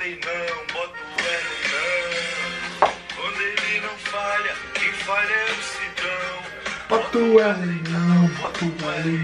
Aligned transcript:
Erley 0.00 0.18
não, 0.24 0.64
bota 0.72 0.94
o 0.96 1.20
Erley 1.20 1.60
não. 1.68 2.88
Quando 3.16 3.38
ele 3.42 3.80
não 3.82 3.96
falha, 3.98 4.54
quem 4.72 4.92
falha 4.92 5.28
é 5.28 5.44
o 5.44 5.62
Sidão. 5.62 6.32
Bota 6.88 7.18
o 7.18 7.38
Erley 7.38 7.82
não, 7.90 8.28
bota 8.28 8.64
o 8.64 8.68
Erley 8.96 9.22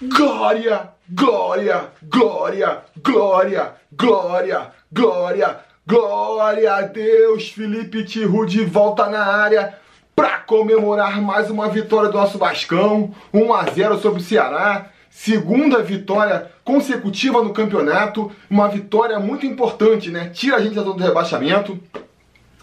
não. 0.00 0.08
Glória, 0.08 0.88
glória, 1.08 1.90
glória, 2.04 2.82
glória, 3.02 3.74
glória, 3.92 4.70
glória, 4.92 5.60
glória 5.84 6.74
a 6.74 6.82
Deus. 6.82 7.48
Felipe 7.48 8.04
Tiru 8.04 8.46
de 8.46 8.64
volta 8.64 9.08
na 9.08 9.24
área 9.24 9.76
para 10.14 10.38
comemorar 10.38 11.20
mais 11.20 11.50
uma 11.50 11.68
vitória 11.68 12.08
do 12.08 12.18
nosso 12.18 12.38
Vascão, 12.38 13.12
1 13.32 13.52
a 13.52 13.64
0 13.64 13.98
sobre 13.98 14.20
o 14.20 14.24
Ceará. 14.24 14.90
Segunda 15.16 15.80
vitória 15.80 16.50
consecutiva 16.64 17.40
no 17.40 17.52
campeonato, 17.52 18.32
uma 18.50 18.68
vitória 18.68 19.16
muito 19.20 19.46
importante, 19.46 20.10
né? 20.10 20.28
Tira 20.30 20.56
a 20.56 20.60
gente 20.60 20.74
da 20.74 20.82
zona 20.82 20.96
do 20.96 21.04
rebaixamento. 21.04 21.78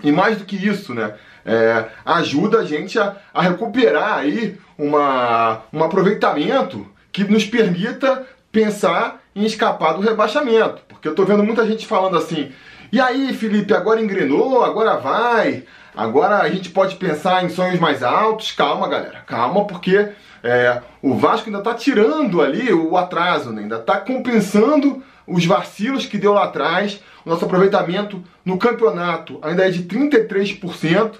E 0.03 0.11
mais 0.11 0.37
do 0.37 0.43
que 0.43 0.57
isso, 0.57 0.93
né? 0.93 1.13
É, 1.45 1.85
ajuda 2.05 2.59
a 2.59 2.65
gente 2.65 2.99
a, 2.99 3.15
a, 3.33 3.41
recuperar 3.41 4.17
aí 4.17 4.59
uma, 4.77 5.61
um 5.71 5.81
aproveitamento 5.81 6.85
que 7.09 7.23
nos 7.23 7.45
permita 7.45 8.27
pensar 8.51 9.21
em 9.33 9.45
escapar 9.45 9.93
do 9.93 10.01
rebaixamento. 10.01 10.81
Porque 10.89 11.07
eu 11.07 11.15
tô 11.15 11.23
vendo 11.23 11.43
muita 11.43 11.65
gente 11.65 11.87
falando 11.87 12.17
assim, 12.17 12.51
e 12.91 12.99
aí, 12.99 13.33
Felipe, 13.33 13.73
agora 13.73 14.01
engrenou, 14.01 14.61
agora 14.61 14.97
vai, 14.97 15.63
agora 15.95 16.39
a 16.39 16.49
gente 16.49 16.69
pode 16.69 16.95
pensar 16.95 17.43
em 17.43 17.49
sonhos 17.49 17.79
mais 17.79 18.03
altos. 18.03 18.51
Calma, 18.51 18.87
galera, 18.87 19.21
calma, 19.25 19.65
porque 19.65 20.09
é, 20.43 20.81
o 21.01 21.15
Vasco 21.15 21.47
ainda 21.47 21.59
está 21.59 21.73
tirando 21.73 22.41
ali 22.41 22.73
o 22.73 22.97
atraso, 22.97 23.51
né? 23.51 23.63
ainda 23.63 23.77
está 23.77 23.97
compensando 23.97 25.03
os 25.27 25.45
vacilos 25.45 26.05
que 26.05 26.17
deu 26.17 26.33
lá 26.33 26.45
atrás. 26.45 27.01
O 27.25 27.29
nosso 27.29 27.45
aproveitamento 27.45 28.23
no 28.43 28.57
campeonato 28.57 29.39
ainda 29.41 29.67
é 29.67 29.69
de 29.69 29.83
33%, 29.83 31.15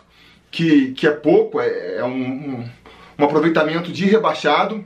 que, 0.49 0.91
que 0.91 1.07
é 1.07 1.11
pouco, 1.11 1.61
é, 1.61 1.97
é 1.97 2.03
um, 2.03 2.09
um, 2.09 2.69
um 3.19 3.25
aproveitamento 3.25 3.91
de 3.91 4.05
rebaixado. 4.05 4.83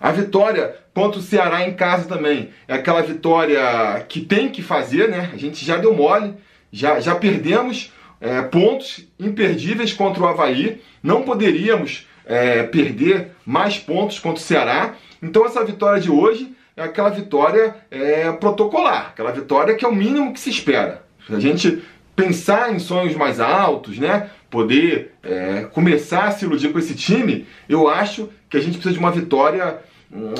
A 0.00 0.10
vitória 0.10 0.76
contra 0.94 1.20
o 1.20 1.22
Ceará 1.22 1.66
em 1.68 1.74
casa 1.74 2.08
também 2.08 2.50
é 2.66 2.74
aquela 2.74 3.02
vitória 3.02 4.04
que 4.08 4.20
tem 4.20 4.48
que 4.48 4.62
fazer, 4.62 5.08
né? 5.08 5.30
A 5.32 5.36
gente 5.36 5.64
já 5.64 5.76
deu 5.76 5.94
mole, 5.94 6.34
já, 6.72 7.00
já 7.00 7.14
perdemos 7.14 7.92
é, 8.20 8.42
pontos 8.42 9.06
imperdíveis 9.18 9.92
contra 9.92 10.22
o 10.22 10.26
Havaí, 10.26 10.80
não 11.02 11.22
poderíamos 11.22 12.06
é, 12.26 12.62
perder 12.62 13.32
mais 13.44 13.78
pontos 13.78 14.18
contra 14.18 14.40
o 14.40 14.44
Ceará. 14.44 14.94
Então 15.22 15.44
essa 15.44 15.64
vitória 15.64 16.00
de 16.00 16.10
hoje 16.10 16.54
é 16.76 16.82
aquela 16.82 17.10
vitória 17.10 17.76
é, 17.90 18.30
protocolar, 18.32 19.08
aquela 19.08 19.32
vitória 19.32 19.74
que 19.74 19.84
é 19.84 19.88
o 19.88 19.94
mínimo 19.94 20.32
que 20.32 20.40
se 20.40 20.50
espera. 20.50 21.04
A 21.28 21.38
gente 21.38 21.82
pensar 22.14 22.74
em 22.74 22.78
sonhos 22.78 23.14
mais 23.16 23.40
altos, 23.40 23.98
né? 23.98 24.30
Poder 24.50 25.14
é, 25.22 25.66
começar 25.72 26.24
a 26.24 26.30
se 26.32 26.44
iludir 26.44 26.72
com 26.72 26.78
esse 26.78 26.94
time, 26.94 27.46
eu 27.68 27.88
acho 27.88 28.28
que 28.48 28.56
a 28.56 28.60
gente 28.60 28.74
precisa 28.74 28.92
de 28.92 28.98
uma 28.98 29.10
vitória 29.10 29.78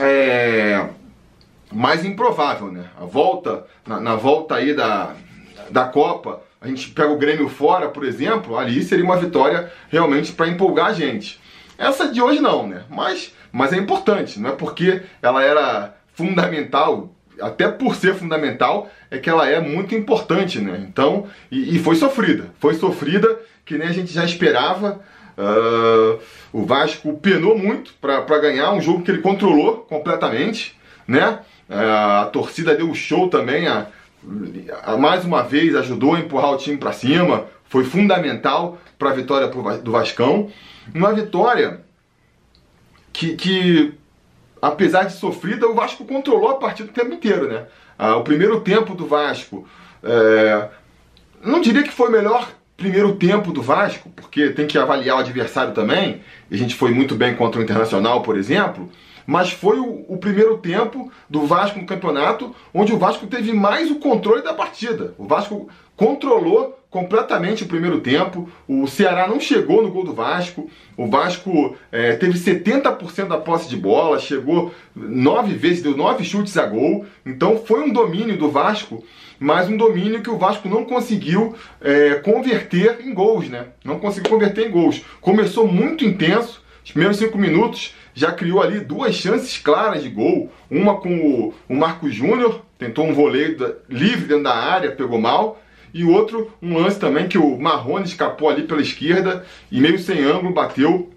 é, 0.00 0.86
mais 1.72 2.04
improvável, 2.04 2.70
né? 2.72 2.90
A 3.00 3.04
volta, 3.04 3.64
na, 3.86 4.00
na, 4.00 4.16
volta 4.16 4.56
aí 4.56 4.74
da, 4.74 5.14
da 5.70 5.84
Copa, 5.84 6.42
a 6.60 6.68
gente 6.68 6.90
pega 6.90 7.10
o 7.10 7.18
Grêmio 7.18 7.48
fora, 7.48 7.88
por 7.88 8.04
exemplo, 8.04 8.56
ali 8.56 8.82
seria 8.82 9.04
uma 9.04 9.16
vitória 9.16 9.72
realmente 9.88 10.32
para 10.32 10.48
empolgar 10.48 10.86
a 10.86 10.92
gente. 10.92 11.40
Essa 11.78 12.08
de 12.08 12.20
hoje 12.20 12.40
não, 12.40 12.66
né? 12.66 12.82
Mas, 12.90 13.34
mas 13.50 13.72
é 13.72 13.76
importante, 13.76 14.38
não 14.38 14.50
é 14.50 14.52
porque 14.52 15.02
ela 15.22 15.42
era 15.42 15.96
fundamental, 16.12 17.14
até 17.40 17.68
por 17.68 17.94
ser 17.94 18.14
fundamental, 18.14 18.90
é 19.10 19.16
que 19.16 19.30
ela 19.30 19.48
é 19.48 19.58
muito 19.58 19.94
importante, 19.94 20.60
né? 20.60 20.84
Então, 20.86 21.26
e, 21.50 21.76
e 21.76 21.78
foi 21.78 21.96
sofrida, 21.96 22.50
foi 22.58 22.74
sofrida 22.74 23.40
que 23.64 23.78
nem 23.78 23.88
a 23.88 23.92
gente 23.92 24.12
já 24.12 24.24
esperava. 24.24 25.00
Uh, 25.38 26.20
o 26.52 26.66
Vasco 26.66 27.16
penou 27.16 27.56
muito 27.56 27.94
para 27.94 28.38
ganhar 28.38 28.72
um 28.72 28.80
jogo 28.82 29.02
que 29.02 29.10
ele 29.10 29.22
controlou 29.22 29.78
completamente, 29.88 30.78
né? 31.08 31.38
Uh, 31.70 32.24
a 32.24 32.30
torcida 32.30 32.74
deu 32.74 32.92
show 32.94 33.28
também, 33.28 33.66
a, 33.66 33.86
mais 34.98 35.24
uma 35.24 35.42
vez 35.42 35.74
ajudou 35.74 36.14
a 36.14 36.20
empurrar 36.20 36.52
o 36.52 36.56
time 36.56 36.76
para 36.76 36.92
cima, 36.92 37.46
foi 37.64 37.84
fundamental 37.84 38.78
para 38.98 39.10
a 39.10 39.14
vitória 39.14 39.48
do 39.48 39.92
Vascão. 39.92 40.50
Uma 40.94 41.12
vitória 41.12 41.80
que, 43.12 43.34
que, 43.36 43.94
apesar 44.60 45.04
de 45.04 45.14
sofrida, 45.14 45.66
o 45.68 45.74
Vasco 45.74 46.04
controlou 46.04 46.50
a 46.50 46.54
partida 46.54 46.90
o 46.90 46.92
tempo 46.92 47.14
inteiro, 47.14 47.48
né? 47.48 47.66
Uh, 47.98 48.18
o 48.18 48.24
primeiro 48.24 48.60
tempo 48.60 48.94
do 48.94 49.06
Vasco, 49.06 49.68
é, 50.02 50.68
não 51.44 51.60
diria 51.60 51.82
que 51.82 51.92
foi 51.92 52.08
o 52.08 52.12
melhor 52.12 52.50
primeiro 52.76 53.14
tempo 53.16 53.52
do 53.52 53.62
Vasco, 53.62 54.08
porque 54.16 54.50
tem 54.50 54.66
que 54.66 54.78
avaliar 54.78 55.18
o 55.18 55.20
adversário 55.20 55.74
também, 55.74 56.22
a 56.50 56.56
gente 56.56 56.74
foi 56.74 56.92
muito 56.92 57.14
bem 57.14 57.36
contra 57.36 57.60
o 57.60 57.62
Internacional, 57.62 58.22
por 58.22 58.38
exemplo, 58.38 58.90
mas 59.30 59.52
foi 59.52 59.78
o, 59.78 60.04
o, 60.08 60.18
primeiro 60.18 60.58
tempo 60.58 61.08
do 61.28 61.46
Vasco 61.46 61.78
no 61.78 61.86
campeonato, 61.86 62.52
onde 62.74 62.92
o 62.92 62.98
Vasco 62.98 63.28
teve 63.28 63.52
mais 63.52 63.88
o 63.88 64.00
controle 64.00 64.42
da 64.42 64.52
partida. 64.52 65.14
O 65.16 65.24
Vasco 65.24 65.68
controlou 65.94 66.76
completamente 66.90 67.62
o 67.62 67.68
primeiro 67.68 68.00
tempo, 68.00 68.50
o 68.66 68.88
Ceará 68.88 69.28
não 69.28 69.38
chegou 69.38 69.84
no 69.84 69.92
gol 69.92 70.02
do 70.02 70.12
Vasco, 70.12 70.68
o 70.96 71.06
Vasco 71.06 71.76
é, 71.92 72.16
teve 72.16 72.36
70% 72.36 73.28
da 73.28 73.38
posse 73.38 73.68
de 73.68 73.76
bola, 73.76 74.18
chegou 74.18 74.74
nove 74.96 75.54
vezes, 75.54 75.80
deu 75.80 75.96
nove 75.96 76.24
chutes 76.24 76.56
a 76.56 76.66
gol, 76.66 77.06
então 77.24 77.56
foi 77.56 77.82
um 77.84 77.92
domínio 77.92 78.36
do 78.36 78.50
Vasco 78.50 79.04
mas 79.42 79.70
um 79.70 79.76
domínio 79.76 80.22
que 80.22 80.28
o 80.28 80.36
Vasco 80.36 80.68
não 80.68 80.84
conseguiu 80.84 81.54
é, 81.80 82.16
converter 82.16 82.98
em 83.00 83.14
gols, 83.14 83.48
né? 83.48 83.68
Não 83.82 83.98
conseguiu 83.98 84.30
converter 84.30 84.66
em 84.66 84.70
gols. 84.70 85.02
Começou 85.18 85.66
muito 85.66 86.04
intenso, 86.04 86.62
os 86.84 86.90
primeiros 86.90 87.16
cinco 87.16 87.38
minutos 87.38 87.94
já 88.14 88.32
criou 88.32 88.62
ali 88.62 88.80
duas 88.80 89.14
chances 89.14 89.58
claras 89.58 90.02
de 90.02 90.08
gol. 90.08 90.50
Uma 90.70 90.96
com 90.96 91.14
o, 91.14 91.54
o 91.68 91.74
Marcos 91.74 92.14
Júnior, 92.14 92.62
tentou 92.78 93.06
um 93.06 93.14
voleio 93.14 93.76
livre 93.88 94.26
dentro 94.26 94.44
da 94.44 94.54
área, 94.54 94.92
pegou 94.92 95.20
mal. 95.20 95.60
E 95.92 96.04
outro, 96.04 96.52
um 96.62 96.78
lance 96.78 96.98
também 96.98 97.28
que 97.28 97.38
o 97.38 97.58
Marrone 97.58 98.04
escapou 98.04 98.48
ali 98.48 98.62
pela 98.62 98.80
esquerda 98.80 99.44
e 99.70 99.80
meio 99.80 99.98
sem 99.98 100.22
ângulo 100.22 100.54
bateu 100.54 101.10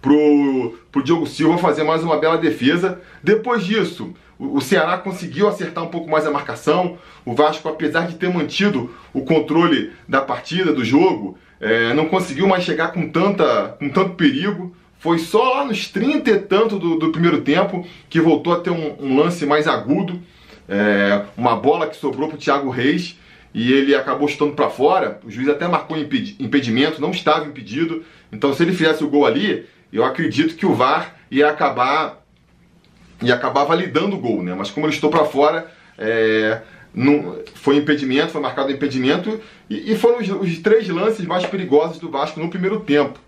pro, 0.00 0.78
pro 0.92 1.02
Diogo 1.02 1.26
Silva 1.26 1.58
fazer 1.58 1.82
mais 1.82 2.02
uma 2.02 2.18
bela 2.18 2.36
defesa. 2.36 3.00
Depois 3.22 3.64
disso, 3.64 4.14
o 4.38 4.60
Ceará 4.60 4.98
conseguiu 4.98 5.48
acertar 5.48 5.82
um 5.82 5.88
pouco 5.88 6.10
mais 6.10 6.26
a 6.26 6.30
marcação. 6.30 6.98
O 7.24 7.34
Vasco, 7.34 7.68
apesar 7.68 8.06
de 8.06 8.16
ter 8.16 8.28
mantido 8.28 8.94
o 9.12 9.22
controle 9.22 9.92
da 10.06 10.20
partida, 10.20 10.72
do 10.72 10.84
jogo, 10.84 11.38
é, 11.60 11.94
não 11.94 12.06
conseguiu 12.06 12.46
mais 12.46 12.62
chegar 12.62 12.92
com, 12.92 13.08
tanta, 13.08 13.76
com 13.78 13.88
tanto 13.88 14.14
perigo. 14.14 14.74
Foi 14.98 15.18
só 15.18 15.54
lá 15.54 15.64
nos 15.64 15.88
30 15.88 16.30
e 16.30 16.38
tanto 16.40 16.78
do, 16.78 16.98
do 16.98 17.12
primeiro 17.12 17.42
tempo 17.42 17.86
que 18.08 18.20
voltou 18.20 18.52
a 18.52 18.60
ter 18.60 18.70
um, 18.70 18.96
um 19.00 19.16
lance 19.16 19.44
mais 19.46 19.68
agudo. 19.68 20.20
É, 20.68 21.22
uma 21.36 21.54
bola 21.54 21.86
que 21.86 21.96
sobrou 21.96 22.28
para 22.28 22.36
o 22.36 22.38
Thiago 22.38 22.70
Reis 22.70 23.18
e 23.54 23.72
ele 23.72 23.94
acabou 23.94 24.28
chutando 24.28 24.52
para 24.52 24.68
fora. 24.68 25.20
O 25.24 25.30
juiz 25.30 25.48
até 25.48 25.66
marcou 25.68 25.96
impedimento, 25.96 27.00
não 27.00 27.10
estava 27.10 27.46
impedido. 27.46 28.04
Então, 28.32 28.52
se 28.52 28.62
ele 28.62 28.72
fizesse 28.72 29.04
o 29.04 29.08
gol 29.08 29.24
ali, 29.24 29.66
eu 29.92 30.04
acredito 30.04 30.56
que 30.56 30.66
o 30.66 30.74
VAR 30.74 31.16
ia 31.30 31.48
acabar 31.48 32.22
e 33.22 33.32
acabar 33.32 33.64
validando 33.64 34.16
o 34.16 34.18
gol, 34.18 34.42
né? 34.42 34.54
Mas 34.54 34.70
como 34.70 34.86
ele 34.86 34.92
estou 34.92 35.08
para 35.08 35.24
fora, 35.24 35.70
é, 35.96 36.60
não, 36.92 37.38
foi 37.54 37.76
impedimento, 37.76 38.32
foi 38.32 38.40
marcado 38.40 38.70
impedimento 38.70 39.40
e, 39.68 39.92
e 39.92 39.96
foram 39.96 40.18
os, 40.18 40.28
os, 40.28 40.58
três 40.58 40.88
lances 40.88 41.24
mais 41.24 41.46
perigosos 41.46 41.98
do 41.98 42.10
Vasco 42.10 42.40
no 42.40 42.48
primeiro 42.48 42.80
tempo. 42.80 43.18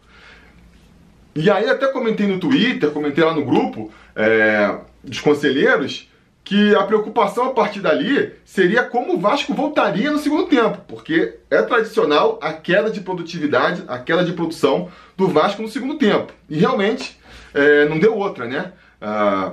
E 1.34 1.50
aí 1.50 1.69
até 1.69 1.87
comentei 1.89 2.27
no 2.27 2.39
Twitter, 2.39 2.91
comentei 2.91 3.22
lá 3.22 3.34
no 3.34 3.44
grupo 3.44 3.93
é, 4.16 4.77
dos 5.03 5.21
conselheiros 5.21 6.09
que 6.49 6.75
a 6.75 6.82
preocupação 6.82 7.44
a 7.44 7.52
partir 7.52 7.81
dali 7.81 8.32
seria 8.43 8.82
como 8.82 9.14
o 9.14 9.20
Vasco 9.20 9.52
voltaria 9.52 10.11
no 10.11 10.19
segundo 10.19 10.47
tempo, 10.47 10.79
porque 10.88 11.37
é 11.50 11.61
tradicional 11.61 12.38
a 12.41 12.55
queda 12.55 12.91
de 12.91 13.02
produtividade, 13.02 13.85
a 13.87 13.99
queda 13.99 14.25
de 14.25 14.32
produção 14.32 14.88
do 15.14 15.29
Vasco 15.29 15.61
no 15.61 15.69
segundo 15.69 15.99
tempo. 15.99 16.32
E 16.49 16.58
realmente 16.58 17.19
é, 17.52 17.87
não 17.87 17.99
deu 17.99 18.17
outra, 18.17 18.47
né? 18.47 18.73
Ah, 18.99 19.52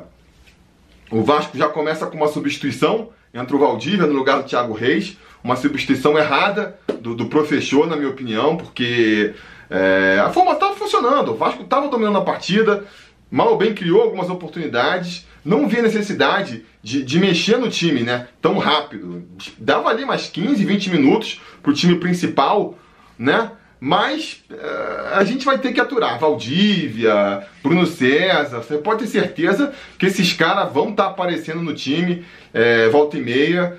o 1.11 1.21
Vasco 1.21 1.57
já 1.57 1.67
começa 1.67 2.05
com 2.05 2.15
uma 2.15 2.29
substituição, 2.29 3.09
entra 3.33 3.55
o 3.55 3.59
Valdívia 3.59 4.07
no 4.07 4.13
lugar 4.13 4.41
do 4.41 4.47
Thiago 4.47 4.73
Reis, 4.73 5.17
uma 5.43 5.57
substituição 5.57 6.17
errada 6.17 6.79
do, 7.01 7.13
do 7.13 7.25
professor, 7.25 7.85
na 7.87 7.95
minha 7.95 8.09
opinião, 8.09 8.55
porque 8.57 9.33
é, 9.75 10.19
a 10.19 10.29
forma 10.29 10.53
estava 10.53 10.73
funcionando, 10.75 11.33
o 11.33 11.35
Vasco 11.35 11.63
estava 11.63 11.89
dominando 11.89 12.17
a 12.17 12.21
partida, 12.21 12.85
mal 13.29 13.51
ou 13.51 13.57
bem 13.57 13.73
criou 13.73 14.01
algumas 14.01 14.29
oportunidades, 14.29 15.27
não 15.43 15.67
via 15.67 15.81
necessidade 15.81 16.65
de, 16.81 17.03
de, 17.03 17.19
mexer 17.19 17.57
no 17.57 17.69
time 17.69 18.01
né, 18.01 18.29
tão 18.41 18.57
rápido. 18.57 19.27
Dava 19.57 19.89
ali 19.89 20.05
mais 20.05 20.27
15, 20.27 20.63
20 20.63 20.89
minutos 20.89 21.41
para 21.61 21.71
o 21.71 21.73
time 21.73 21.95
principal, 21.95 22.77
né? 23.19 23.51
Mas 23.77 24.43
uh, 24.49 25.15
a 25.15 25.23
gente 25.25 25.45
vai 25.45 25.59
ter 25.59 25.73
que 25.73 25.81
aturar. 25.81 26.17
Valdívia, 26.17 27.45
Bruno 27.61 27.85
César, 27.85 28.59
você 28.59 28.77
pode 28.77 29.03
ter 29.03 29.07
certeza 29.07 29.73
que 29.99 30.05
esses 30.05 30.31
caras 30.33 30.71
vão 30.71 30.89
estar 30.89 31.03
tá 31.03 31.09
aparecendo 31.09 31.61
no 31.61 31.73
time 31.73 32.25
é, 32.53 32.87
volta 32.87 33.17
e 33.17 33.21
meia, 33.21 33.77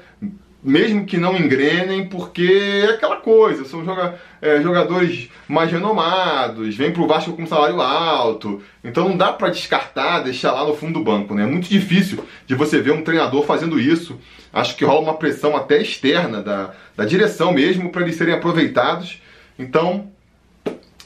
mesmo 0.66 1.06
que 1.06 1.16
não 1.16 1.36
engrenem, 1.36 2.06
porque 2.08 2.82
é 2.84 2.90
aquela 2.90 3.16
coisa, 3.16 3.64
são 3.64 3.84
joga, 3.84 4.18
é, 4.42 4.60
jogadores 4.60 5.30
mais 5.46 5.70
renomados, 5.70 6.76
vêm 6.76 6.90
pro 6.90 7.06
Vasco 7.06 7.32
com 7.34 7.46
salário 7.46 7.80
alto, 7.80 8.60
então 8.82 9.08
não 9.08 9.16
dá 9.16 9.32
para 9.32 9.48
descartar, 9.48 10.20
deixar 10.20 10.50
lá 10.50 10.64
no 10.64 10.74
fundo 10.74 10.98
do 10.98 11.04
banco, 11.04 11.34
né? 11.34 11.44
É 11.44 11.46
muito 11.46 11.68
difícil 11.68 12.24
de 12.48 12.54
você 12.56 12.80
ver 12.80 12.90
um 12.90 13.02
treinador 13.02 13.44
fazendo 13.44 13.78
isso. 13.78 14.18
Acho 14.52 14.74
que 14.74 14.84
rola 14.84 15.02
uma 15.02 15.14
pressão 15.14 15.56
até 15.56 15.80
externa 15.80 16.42
da, 16.42 16.72
da 16.96 17.04
direção 17.04 17.52
mesmo 17.52 17.90
para 17.90 18.02
eles 18.02 18.16
serem 18.16 18.34
aproveitados. 18.34 19.22
Então, 19.56 20.10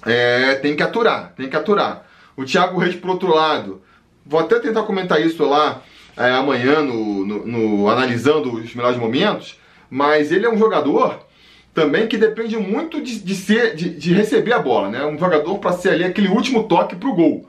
é, 0.07 0.55
tem 0.55 0.75
que 0.75 0.83
aturar, 0.83 1.35
tem 1.37 1.51
que 1.51 1.57
aturar. 1.57 2.07
O 2.35 2.45
Thiago 2.45 2.79
Reis, 2.79 2.95
por 2.95 3.11
outro 3.11 3.35
lado, 3.35 3.83
vou 4.25 4.41
até 4.41 4.59
tentar 4.59 4.85
comentar 4.85 5.21
isso 5.21 5.45
lá 5.45 5.83
é, 6.17 6.31
amanhã 6.31 6.83
no, 6.83 7.25
no, 7.27 7.47
no, 7.47 7.89
analisando 7.89 8.53
os 8.53 8.75
melhores 8.75 8.99
momentos, 8.99 9.59
mas 9.89 10.31
ele 10.31 10.47
é 10.47 10.51
um 10.51 10.59
jogador 10.59 11.27
também 11.73 12.07
que 12.07 12.19
depende 12.19 12.57
muito 12.57 13.01
de, 13.01 13.21
de 13.21 13.35
ser, 13.35 13.75
de, 13.75 13.91
de, 13.91 14.13
receber 14.13 14.53
a 14.53 14.59
bola, 14.59 14.91
né? 14.91 15.05
Um 15.05 15.19
jogador 15.19 15.59
para 15.59 15.73
ser 15.73 15.91
ali 15.91 16.05
aquele 16.05 16.29
último 16.29 16.65
toque 16.65 16.97
para 16.97 17.09
o 17.09 17.15
gol. 17.15 17.49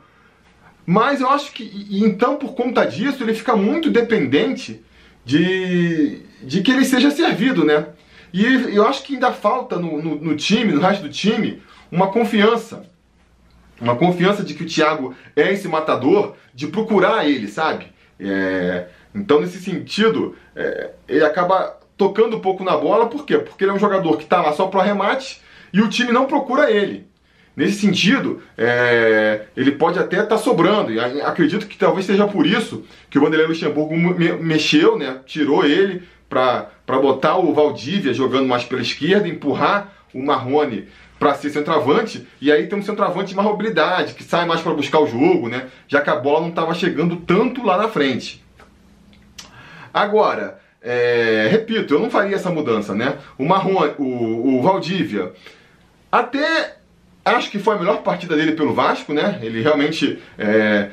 Mas 0.86 1.22
eu 1.22 1.30
acho 1.30 1.52
que, 1.52 1.88
então, 1.92 2.38
por 2.38 2.54
conta 2.54 2.86
disso, 2.86 3.24
ele 3.24 3.34
fica 3.34 3.56
muito 3.56 3.90
dependente 3.90 4.84
de, 5.26 6.22
de 6.44 6.62
que 6.62 6.72
ele 6.72 6.86
seja 6.86 7.12
servido, 7.12 7.64
né? 7.64 7.88
E 8.34 8.46
eu 8.76 8.88
acho 8.88 9.04
que 9.04 9.14
ainda 9.14 9.32
falta 9.32 9.78
no, 9.78 10.02
no, 10.02 10.16
no 10.16 10.36
time, 10.36 10.72
no 10.72 10.82
resto 10.82 11.04
do 11.04 11.10
time, 11.10 11.62
uma 11.92 12.08
confiança. 12.08 12.90
Uma 13.80 13.96
confiança 13.96 14.44
de 14.44 14.54
que 14.54 14.64
o 14.64 14.68
Thiago 14.68 15.16
é 15.36 15.52
esse 15.52 15.68
matador, 15.68 16.36
de 16.54 16.68
procurar 16.68 17.28
ele, 17.28 17.48
sabe? 17.48 17.88
É, 18.22 18.88
então, 19.14 19.42
nesse 19.42 19.60
sentido, 19.60 20.36
é, 20.56 20.92
ele 21.08 21.24
acaba 21.24 21.78
tocando 21.98 22.38
um 22.38 22.40
pouco 22.40 22.64
na 22.64 22.78
bola, 22.78 23.08
por 23.08 23.26
quê? 23.26 23.38
Porque 23.38 23.64
ele 23.64 23.72
é 23.72 23.74
um 23.74 23.80
jogador 23.80 24.18
que 24.18 24.24
está 24.24 24.42
lá 24.42 24.54
só 24.54 24.68
para 24.68 24.78
o 24.78 24.82
arremate 24.82 25.42
e 25.74 25.82
o 25.82 25.90
time 25.90 26.12
não 26.12 26.26
procura 26.26 26.72
ele. 26.72 27.10
Nesse 27.56 27.80
sentido, 27.82 28.42
é, 28.58 29.42
ele 29.58 29.74
pode 29.74 30.00
até 30.00 30.18
estar 30.18 30.28
tá 30.28 30.38
sobrando. 30.38 30.92
E 30.92 31.00
acredito 31.22 31.68
que 31.68 31.78
talvez 31.78 32.06
seja 32.06 32.26
por 32.26 32.46
isso 32.46 32.86
que 33.10 33.18
o 33.18 33.22
Vanderlei 33.22 33.48
Luxemburgo 33.48 33.94
mexeu, 34.42 34.98
né, 34.98 35.20
tirou 35.26 35.66
ele 35.66 36.04
para 36.30 36.70
botar 36.88 37.38
o 37.38 37.54
Valdívia 37.54 38.14
jogando 38.14 38.48
mais 38.48 38.64
pela 38.64 38.82
esquerda, 38.82 39.28
empurrar 39.28 39.94
o 40.14 40.24
Marrone 40.24 40.88
para 41.22 41.36
ser 41.36 41.52
centroavante, 41.52 42.28
e 42.42 42.52
aí 42.52 42.66
tem 42.66 42.80
um 42.80 42.82
centroavante 42.82 43.30
de 43.30 43.36
mais 43.36 43.48
mobilidade, 43.48 44.16
que 44.16 44.24
sai 44.24 44.44
mais 44.44 44.60
para 44.60 44.74
buscar 44.74 44.98
o 45.02 45.06
jogo, 45.06 45.50
né? 45.50 45.68
Já 45.88 46.02
que 46.02 46.10
a 46.10 46.16
bola 46.16 46.42
não 46.42 46.50
estava 46.50 46.74
chegando 46.74 47.16
tanto 47.16 47.64
lá 47.64 47.78
na 47.78 47.88
frente. 47.88 48.44
Agora, 49.94 50.60
é, 50.82 51.48
repito, 51.52 51.94
eu 51.94 52.00
não 52.00 52.10
faria 52.10 52.36
essa 52.36 52.50
mudança, 52.50 52.96
né? 52.96 53.20
O 53.38 53.46
Marrone, 53.46 53.94
o, 54.00 54.58
o 54.58 54.62
Valdívia, 54.64 55.32
até 56.12 56.78
acho 57.24 57.52
que 57.52 57.60
foi 57.60 57.76
a 57.76 57.78
melhor 57.78 58.02
partida 58.02 58.36
dele 58.36 58.54
pelo 58.54 58.74
Vasco, 58.74 59.14
né? 59.14 59.38
Ele 59.44 59.62
realmente 59.62 60.18
é, 60.40 60.90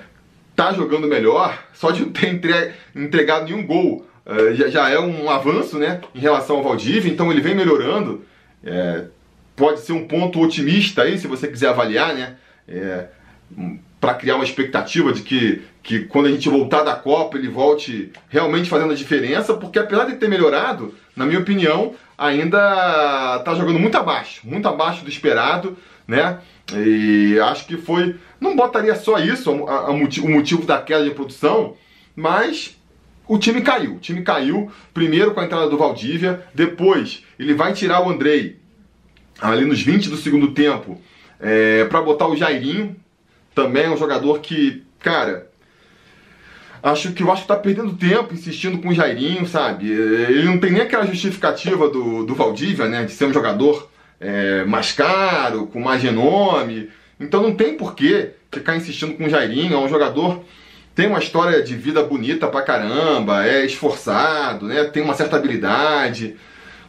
tá 0.55 0.75
jogando 0.75 1.09
melhor, 1.09 1.59
só 1.73 1.91
de 1.91 2.03
não 2.03 2.13
ter 2.13 2.75
entregado 2.95 3.47
nenhum 3.47 3.67
gol 3.67 4.07
uh, 4.27 4.55
já, 4.55 4.69
já, 4.69 4.91
é 4.91 5.01
um 5.01 5.31
avanço, 5.31 5.79
né? 5.79 6.03
Em 6.15 6.21
relação 6.21 6.57
ao 6.57 6.63
Valdívia, 6.63 7.11
então 7.11 7.33
ele 7.33 7.41
vem 7.41 7.55
melhorando. 7.55 8.27
É, 8.63 9.05
pode 9.59 9.81
ser 9.81 9.93
um 9.93 10.07
ponto 10.07 10.41
otimista 10.41 11.03
aí, 11.03 11.19
se 11.19 11.27
você 11.27 11.49
quiser 11.49 11.69
avaliar, 11.69 12.15
né? 12.15 12.37
É, 12.67 13.09
para 14.01 14.15
criar 14.15 14.37
uma 14.37 14.45
expectativa 14.45 15.13
de 15.13 15.23
que, 15.23 15.63
que 15.83 16.01
quando 16.05 16.27
a 16.27 16.31
gente 16.31 16.49
voltar 16.49 16.85
da 16.85 16.95
Copa 16.95 17.37
ele 17.37 17.49
volte 17.49 18.13
realmente 18.29 18.71
fazendo 18.71 18.93
a 18.93 18.97
diferença, 18.97 19.55
porque 19.55 19.79
apesar 19.79 20.05
de 20.05 20.17
ter 20.17 20.29
melhorado, 20.29 20.95
na 21.17 21.27
minha 21.27 21.41
opinião, 21.41 21.95
ainda 22.17 23.37
está 23.39 23.55
jogando 23.55 23.79
muito 23.79 23.97
abaixo, 23.97 24.43
muito 24.45 24.69
abaixo 24.69 25.03
do 25.03 25.11
esperado, 25.11 25.77
né? 26.07 26.39
E 26.75 27.39
acho 27.41 27.67
que 27.67 27.77
foi. 27.77 28.17
Não 28.41 28.55
botaria 28.55 28.95
só 28.95 29.19
isso, 29.19 29.51
a, 29.67 29.73
a, 29.73 29.91
o 29.91 30.29
motivo 30.29 30.65
da 30.65 30.81
queda 30.81 31.05
de 31.05 31.11
produção, 31.11 31.75
mas 32.15 32.77
o 33.27 33.37
time 33.39 33.63
caiu. 33.63 33.97
O 33.97 33.99
time 33.99 34.23
caiu, 34.23 34.71
primeiro 34.95 35.35
com 35.35 35.41
a 35.41 35.45
entrada 35.45 35.69
do 35.69 35.77
Valdívia, 35.77 36.45
depois 36.55 37.25
ele 37.39 37.55
vai 37.55 37.73
tirar 37.73 38.07
o 38.07 38.11
Andrei 38.11 38.59
ali 39.41 39.65
nos 39.65 39.81
20 39.83 40.09
do 40.09 40.17
segundo 40.17 40.53
tempo 40.53 41.01
é, 41.41 41.85
para 41.85 42.03
botar 42.03 42.27
o 42.27 42.37
Jairinho, 42.37 42.97
também 43.55 43.85
é 43.85 43.91
um 43.91 43.97
jogador 43.97 44.41
que, 44.41 44.83
cara, 44.99 45.49
acho 46.83 47.13
que 47.13 47.23
o 47.23 47.27
Vasco 47.27 47.47
tá 47.47 47.57
perdendo 47.57 47.97
tempo 47.97 48.35
insistindo 48.35 48.79
com 48.79 48.89
o 48.89 48.95
Jairinho, 48.95 49.47
sabe? 49.47 49.91
Ele 49.91 50.45
não 50.45 50.59
tem 50.59 50.73
nem 50.73 50.83
aquela 50.83 51.07
justificativa 51.07 51.89
do, 51.89 52.25
do 52.25 52.35
Valdívia, 52.35 52.89
né, 52.89 53.05
de 53.05 53.13
ser 53.13 53.27
um 53.27 53.33
jogador 53.33 53.91
é, 54.21 54.65
mais 54.65 54.93
caro, 54.93 55.67
com 55.67 55.81
mais 55.81 56.03
renome, 56.03 56.91
então 57.21 57.43
não 57.43 57.55
tem 57.55 57.77
porquê 57.77 58.31
ficar 58.51 58.77
insistindo 58.77 59.15
com 59.15 59.27
o 59.27 59.31
Jairinho, 59.31 59.75
é 59.75 59.79
um 59.79 59.89
jogador 59.89 60.45
tem 60.99 61.07
uma 61.07 61.21
história 61.21 61.63
de 61.63 61.77
vida 61.77 62.03
bonita 62.03 62.49
pra 62.49 62.61
caramba, 62.61 63.47
é 63.47 63.65
esforçado, 63.65 64.67
né? 64.67 64.83
Tem 64.83 65.01
uma 65.01 65.15
certa 65.15 65.37
habilidade. 65.37 66.35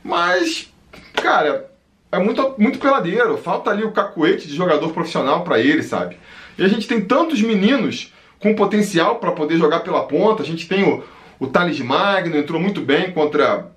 Mas, 0.04 0.74
cara, 1.14 1.69
é 2.12 2.20
muito, 2.20 2.56
muito 2.58 2.80
peladeiro. 2.80 3.38
Falta 3.38 3.70
ali 3.70 3.84
o 3.84 3.92
cacuete 3.92 4.48
de 4.48 4.56
jogador 4.56 4.92
profissional 4.92 5.44
para 5.44 5.60
ele, 5.60 5.84
sabe? 5.84 6.18
E 6.58 6.64
a 6.64 6.68
gente 6.68 6.88
tem 6.88 7.02
tantos 7.02 7.42
meninos 7.42 8.14
com 8.40 8.56
potencial 8.56 9.18
para 9.18 9.32
poder 9.32 9.58
jogar 9.58 9.82
pela 9.82 10.04
ponta. 10.04 10.42
A 10.42 10.46
gente 10.46 10.68
tem 10.68 10.84
o, 10.84 11.04
o 11.40 11.48
Thales 11.48 11.80
Magno, 11.80 12.38
entrou 12.38 12.60
muito 12.60 12.82
bem 12.82 13.12
contra. 13.12 13.72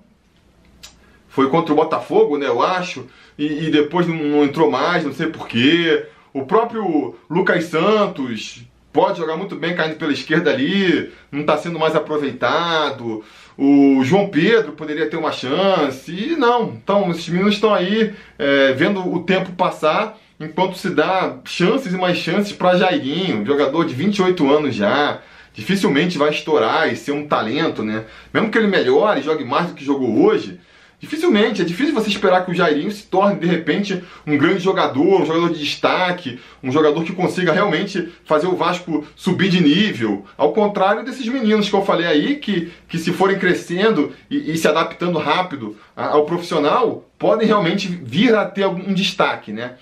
Foi 1.27 1.49
contra 1.49 1.73
o 1.73 1.75
Botafogo, 1.75 2.37
né? 2.37 2.47
Eu 2.47 2.61
acho. 2.61 3.07
E, 3.37 3.67
e 3.67 3.71
depois 3.71 4.07
não, 4.07 4.15
não, 4.15 4.43
entrou 4.43 4.69
mais, 4.69 5.03
não 5.03 5.13
sei 5.13 5.27
porquê. 5.27 6.07
O 6.33 6.45
próprio 6.45 7.15
Lucas 7.29 7.65
Santos 7.65 8.63
pode 8.93 9.17
jogar 9.17 9.35
muito 9.35 9.55
bem 9.55 9.75
caindo 9.75 9.95
pela 9.95 10.13
esquerda 10.13 10.51
ali, 10.51 11.11
não 11.31 11.41
está 11.41 11.57
sendo 11.57 11.79
mais 11.79 11.95
aproveitado. 11.95 13.23
O 13.57 14.03
João 14.03 14.29
Pedro 14.29 14.73
poderia 14.73 15.09
ter 15.09 15.17
uma 15.17 15.31
chance, 15.31 16.11
e 16.11 16.35
não. 16.35 16.69
Então, 16.81 17.09
esses 17.11 17.27
meninos 17.27 17.55
estão 17.55 17.73
aí 17.73 18.13
é, 18.37 18.71
vendo 18.73 18.99
o 19.05 19.23
tempo 19.23 19.51
passar, 19.53 20.17
enquanto 20.39 20.77
se 20.77 20.91
dá 20.91 21.37
chances 21.43 21.91
e 21.91 21.97
mais 21.97 22.17
chances 22.17 22.53
para 22.53 22.77
Jairinho, 22.77 23.45
jogador 23.45 23.83
de 23.85 23.95
28 23.95 24.51
anos 24.51 24.75
já. 24.75 25.19
Dificilmente 25.53 26.17
vai 26.17 26.31
estourar 26.31 26.91
e 26.91 26.95
ser 26.95 27.11
um 27.11 27.27
talento, 27.27 27.83
né? 27.83 28.05
Mesmo 28.33 28.49
que 28.49 28.57
ele 28.57 28.67
melhore, 28.67 29.21
jogue 29.21 29.45
mais 29.45 29.67
do 29.67 29.75
que 29.75 29.85
jogou 29.85 30.25
hoje, 30.25 30.59
Dificilmente, 31.03 31.61
é 31.61 31.65
difícil 31.65 31.93
você 31.93 32.07
esperar 32.07 32.45
que 32.45 32.51
o 32.51 32.55
Jairinho 32.55 32.89
se 32.89 33.03
torne 33.03 33.37
de 33.37 33.45
repente 33.45 34.01
um 34.25 34.37
grande 34.37 34.59
jogador, 34.59 35.21
um 35.21 35.25
jogador 35.25 35.51
de 35.51 35.59
destaque, 35.59 36.39
um 36.63 36.71
jogador 36.71 37.03
que 37.03 37.11
consiga 37.11 37.51
realmente 37.51 38.07
fazer 38.23 38.47
o 38.47 38.55
Vasco 38.55 39.05
subir 39.13 39.49
de 39.49 39.61
nível. 39.61 40.25
Ao 40.37 40.53
contrário 40.53 41.03
desses 41.03 41.27
meninos 41.27 41.67
que 41.67 41.75
eu 41.75 41.83
falei 41.83 42.07
aí, 42.07 42.35
que, 42.37 42.71
que 42.87 42.97
se 42.97 43.11
forem 43.11 43.37
crescendo 43.37 44.13
e, 44.31 44.53
e 44.53 44.57
se 44.57 44.65
adaptando 44.65 45.19
rápido 45.19 45.75
ao 45.93 46.23
profissional, 46.23 47.03
podem 47.19 47.45
realmente 47.45 47.89
vir 47.89 48.33
a 48.33 48.45
ter 48.45 48.63
algum 48.63 48.93
destaque, 48.93 49.51
né? 49.51 49.73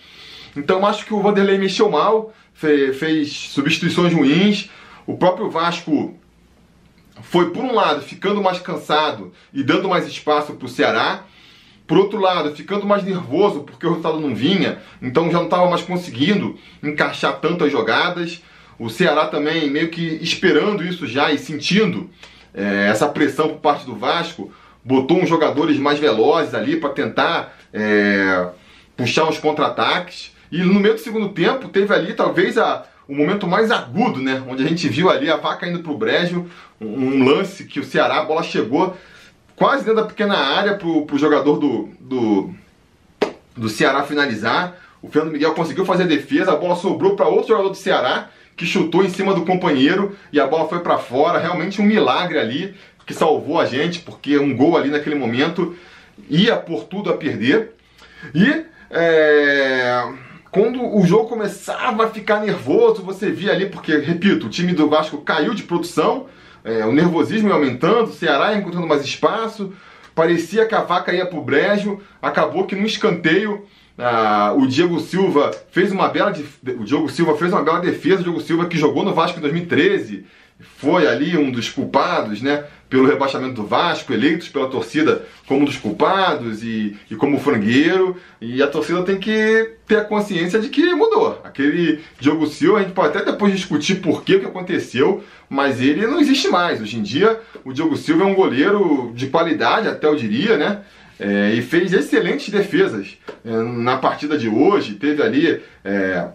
Então 0.57 0.83
acho 0.87 1.05
que 1.05 1.13
o 1.13 1.21
Vanderlei 1.21 1.59
mexeu 1.59 1.87
mal, 1.87 2.33
fez, 2.51 2.97
fez 2.97 3.31
substituições 3.31 4.11
ruins. 4.11 4.71
O 5.05 5.15
próprio 5.15 5.51
Vasco 5.51 6.15
foi, 7.21 7.51
por 7.51 7.63
um 7.63 7.73
lado, 7.73 8.01
ficando 8.01 8.41
mais 8.41 8.59
cansado 8.59 9.31
e 9.53 9.63
dando 9.63 9.89
mais 9.89 10.07
espaço 10.07 10.53
para 10.53 10.65
o 10.65 10.69
Ceará, 10.69 11.23
por 11.85 11.97
outro 11.97 12.19
lado, 12.19 12.55
ficando 12.55 12.85
mais 12.85 13.03
nervoso 13.03 13.63
porque 13.63 13.85
o 13.85 13.89
resultado 13.89 14.19
não 14.19 14.33
vinha, 14.33 14.79
então 15.01 15.29
já 15.29 15.39
não 15.39 15.45
estava 15.45 15.69
mais 15.69 15.81
conseguindo 15.81 16.57
encaixar 16.81 17.39
tantas 17.41 17.69
jogadas. 17.69 18.41
O 18.79 18.89
Ceará 18.89 19.27
também 19.27 19.69
meio 19.69 19.89
que 19.89 20.01
esperando 20.21 20.85
isso 20.85 21.05
já 21.05 21.31
e 21.31 21.37
sentindo 21.37 22.09
é, 22.53 22.87
essa 22.89 23.09
pressão 23.09 23.49
por 23.49 23.57
parte 23.57 23.85
do 23.85 23.95
Vasco, 23.95 24.53
botou 24.83 25.21
uns 25.21 25.27
jogadores 25.27 25.77
mais 25.77 25.99
velozes 25.99 26.53
ali 26.53 26.77
para 26.77 26.91
tentar 26.91 27.57
é, 27.73 28.47
puxar 28.95 29.27
os 29.27 29.37
contra-ataques. 29.37 30.33
E 30.49 30.63
no 30.63 30.79
meio 30.79 30.93
do 30.93 30.99
segundo 30.99 31.29
tempo 31.29 31.67
teve 31.67 31.93
ali 31.93 32.13
talvez 32.13 32.57
a, 32.57 32.85
o 33.11 33.13
momento 33.13 33.45
mais 33.45 33.69
agudo, 33.69 34.21
né? 34.21 34.41
Onde 34.47 34.63
a 34.63 34.67
gente 34.67 34.87
viu 34.87 35.09
ali 35.09 35.29
a 35.29 35.35
vaca 35.35 35.67
indo 35.67 35.79
pro 35.79 35.97
brejo, 35.97 36.45
um, 36.79 37.25
lance 37.25 37.65
que 37.65 37.77
o 37.77 37.83
Ceará, 37.83 38.19
a 38.19 38.23
bola 38.23 38.41
chegou 38.41 38.95
quase 39.53 39.83
dentro 39.83 40.01
da 40.01 40.07
pequena 40.07 40.37
área 40.37 40.75
pro, 40.75 41.05
pro 41.05 41.17
jogador 41.17 41.57
do, 41.59 41.89
do, 41.99 42.53
do 43.53 43.67
Ceará 43.67 44.03
finalizar. 44.03 44.77
O 45.01 45.09
Fernando 45.09 45.33
Miguel 45.33 45.53
conseguiu 45.53 45.83
fazer 45.83 46.03
a 46.03 46.07
defesa, 46.07 46.53
a 46.53 46.55
bola 46.55 46.77
sobrou 46.77 47.17
para 47.17 47.27
outro 47.27 47.49
jogador 47.49 47.67
do 47.67 47.75
Ceará 47.75 48.29
que 48.55 48.65
chutou 48.65 49.03
em 49.03 49.09
cima 49.09 49.33
do 49.33 49.43
companheiro 49.43 50.15
e 50.31 50.39
a 50.39 50.47
bola 50.47 50.69
foi 50.69 50.79
para 50.79 50.97
fora. 50.97 51.37
Realmente 51.37 51.81
um 51.81 51.85
milagre 51.85 52.39
ali 52.39 52.75
que 53.05 53.13
salvou 53.13 53.59
a 53.59 53.65
gente, 53.65 53.99
porque 53.99 54.37
um 54.37 54.55
gol 54.55 54.77
ali 54.77 54.89
naquele 54.89 55.15
momento 55.15 55.75
ia 56.29 56.55
por 56.55 56.85
tudo 56.85 57.09
a 57.09 57.17
perder. 57.17 57.73
E 58.33 58.65
é, 58.89 60.13
quando 60.51 60.83
o 60.83 61.05
jogo 61.05 61.29
começava 61.29 62.05
a 62.05 62.09
ficar 62.09 62.41
nervoso, 62.41 63.01
você 63.01 63.31
via 63.31 63.53
ali, 63.53 63.69
porque, 63.69 63.95
repito, 63.97 64.47
o 64.47 64.49
time 64.49 64.73
do 64.73 64.89
Vasco 64.89 65.17
caiu 65.19 65.53
de 65.53 65.63
produção, 65.63 66.25
é, 66.63 66.85
o 66.85 66.91
nervosismo 66.91 67.47
ia 67.47 67.53
aumentando, 67.53 68.09
o 68.09 68.13
Ceará 68.13 68.51
ia 68.51 68.59
encontrando 68.59 68.85
mais 68.85 69.03
espaço, 69.03 69.73
parecia 70.13 70.65
que 70.65 70.75
a 70.75 70.81
vaca 70.81 71.13
ia 71.13 71.25
pro 71.25 71.41
brejo, 71.41 71.99
acabou 72.21 72.65
que 72.65 72.75
no 72.75 72.85
escanteio 72.85 73.65
ah, 73.97 74.53
o 74.57 74.65
Diego 74.67 74.99
Silva 74.99 75.51
fez 75.71 75.91
uma 75.91 76.07
bela 76.07 76.33
o 76.79 76.83
Diego 76.83 77.09
Silva 77.09 77.37
fez 77.37 77.53
uma 77.53 77.61
bela 77.61 77.79
defesa, 77.79 78.21
o 78.21 78.23
Diego 78.23 78.41
Silva 78.41 78.65
que 78.65 78.77
jogou 78.77 79.03
no 79.05 79.13
Vasco 79.13 79.37
em 79.37 79.41
2013, 79.41 80.25
foi 80.77 81.07
ali 81.07 81.37
um 81.37 81.51
dos 81.51 81.69
culpados, 81.69 82.41
né, 82.41 82.63
pelo 82.89 83.07
rebaixamento 83.07 83.53
do 83.53 83.65
Vasco, 83.65 84.11
eleitos 84.11 84.49
pela 84.49 84.69
torcida 84.69 85.25
como 85.47 85.61
um 85.61 85.65
dos 85.65 85.77
culpados 85.77 86.61
e, 86.61 86.97
e 87.09 87.15
como 87.15 87.39
frangueiro, 87.39 88.17
e 88.41 88.61
a 88.61 88.67
torcida 88.67 89.01
tem 89.03 89.17
que 89.17 89.75
ter 89.87 89.95
a 89.95 90.03
consciência 90.03 90.59
de 90.59 90.67
que 90.67 90.93
mudou. 90.93 91.39
Aquele 91.43 92.01
Diogo 92.19 92.45
Silva, 92.47 92.79
a 92.79 92.81
gente 92.81 92.91
pode 92.91 93.15
até 93.15 93.31
depois 93.31 93.53
discutir 93.53 94.01
por 94.01 94.23
que 94.23 94.39
que 94.39 94.45
aconteceu, 94.45 95.23
mas 95.49 95.79
ele 95.79 96.05
não 96.05 96.19
existe 96.19 96.49
mais. 96.49 96.81
Hoje 96.81 96.97
em 96.97 97.01
dia, 97.01 97.39
o 97.63 97.71
Diogo 97.71 97.95
Silva 97.95 98.23
é 98.23 98.27
um 98.27 98.35
goleiro 98.35 99.13
de 99.15 99.27
qualidade, 99.27 99.87
até 99.87 100.07
eu 100.07 100.15
diria, 100.15 100.57
né? 100.57 100.81
É, 101.17 101.53
e 101.53 101.61
fez 101.61 101.93
excelentes 101.93 102.49
defesas 102.49 103.17
é, 103.45 103.51
na 103.51 103.95
partida 103.97 104.37
de 104.37 104.49
hoje. 104.49 104.95
Teve 104.95 105.21
ali 105.23 105.61
é, 105.85 106.27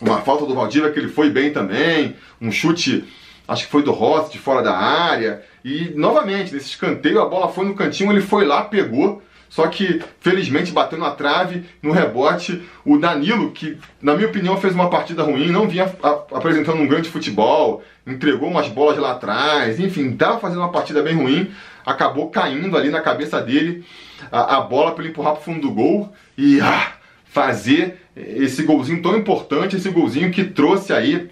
uma 0.00 0.20
falta 0.22 0.46
do 0.46 0.54
Valdívia 0.54 0.90
que 0.90 0.98
ele 0.98 1.08
foi 1.08 1.30
bem 1.30 1.52
também, 1.52 2.16
um 2.40 2.50
chute 2.50 3.04
acho 3.50 3.64
que 3.64 3.70
foi 3.70 3.82
do 3.82 3.90
Rossi, 3.90 4.30
de 4.30 4.38
fora 4.38 4.62
da 4.62 4.76
área. 4.76 5.42
E 5.64 5.92
novamente, 5.96 6.54
nesse 6.54 6.68
escanteio, 6.68 7.20
a 7.20 7.26
bola 7.26 7.48
foi 7.48 7.66
no 7.66 7.74
cantinho, 7.74 8.12
ele 8.12 8.20
foi 8.20 8.44
lá, 8.44 8.62
pegou. 8.62 9.20
Só 9.48 9.66
que, 9.66 10.00
felizmente, 10.20 10.70
bateu 10.70 10.96
na 10.96 11.10
trave, 11.10 11.64
no 11.82 11.90
rebote. 11.90 12.62
O 12.84 12.96
Danilo, 12.96 13.50
que, 13.50 13.76
na 14.00 14.14
minha 14.14 14.28
opinião, 14.28 14.56
fez 14.56 14.72
uma 14.72 14.88
partida 14.88 15.24
ruim, 15.24 15.50
não 15.50 15.68
vinha 15.68 15.92
apresentando 16.32 16.80
um 16.80 16.86
grande 16.86 17.08
futebol, 17.08 17.82
entregou 18.06 18.48
umas 18.48 18.68
bolas 18.68 18.96
lá 18.96 19.10
atrás, 19.10 19.80
enfim, 19.80 20.10
estava 20.10 20.38
fazendo 20.38 20.60
uma 20.60 20.70
partida 20.70 21.02
bem 21.02 21.16
ruim. 21.16 21.50
Acabou 21.84 22.30
caindo 22.30 22.76
ali 22.76 22.88
na 22.88 23.00
cabeça 23.00 23.40
dele 23.42 23.84
a, 24.30 24.58
a 24.58 24.60
bola 24.60 24.92
para 24.92 25.02
ele 25.02 25.10
empurrar 25.10 25.32
para 25.32 25.40
o 25.40 25.44
fundo 25.44 25.62
do 25.62 25.72
gol 25.72 26.12
e 26.38 26.60
ah, 26.60 26.92
fazer 27.24 27.96
esse 28.14 28.62
golzinho 28.62 29.02
tão 29.02 29.16
importante, 29.16 29.74
esse 29.74 29.90
golzinho 29.90 30.30
que 30.30 30.44
trouxe 30.44 30.92
aí 30.92 31.28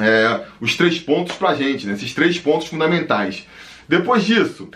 é, 0.00 0.44
os 0.60 0.76
três 0.76 0.98
pontos 0.98 1.36
pra 1.36 1.54
gente, 1.54 1.86
né? 1.86 1.94
esses 1.94 2.14
três 2.14 2.38
pontos 2.38 2.68
fundamentais. 2.68 3.46
Depois 3.88 4.24
disso, 4.24 4.68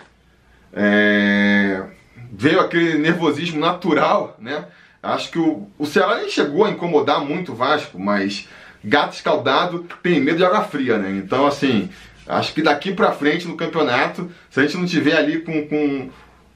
é, 0.73 1.83
veio 2.31 2.59
aquele 2.59 2.97
nervosismo 2.97 3.59
natural, 3.59 4.35
né? 4.39 4.65
Acho 5.01 5.31
que 5.31 5.39
o, 5.39 5.67
o 5.77 5.85
Ceará 5.85 6.17
nem 6.17 6.29
chegou 6.29 6.65
a 6.65 6.69
incomodar 6.69 7.23
muito 7.23 7.51
o 7.51 7.55
Vasco, 7.55 7.99
mas 7.99 8.47
gato 8.83 9.13
escaldado 9.13 9.85
tem 10.01 10.19
medo 10.19 10.37
de 10.37 10.45
água 10.45 10.63
fria, 10.63 10.97
né? 10.97 11.11
Então, 11.11 11.45
assim, 11.45 11.89
acho 12.25 12.53
que 12.53 12.61
daqui 12.61 12.93
pra 12.93 13.11
frente 13.11 13.47
no 13.47 13.57
campeonato, 13.57 14.31
se 14.49 14.59
a 14.59 14.63
gente 14.63 14.77
não 14.77 14.85
tiver 14.85 15.17
ali 15.17 15.39
com, 15.39 15.67
com 15.67 16.09